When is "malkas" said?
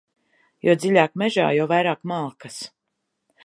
2.13-2.61